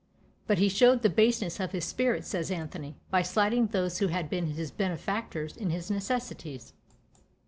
[0.47, 4.31] But he showed the baseness of his spirit, says Anthony, by slighting those who had
[4.31, 6.73] been his benefactors in his necessities.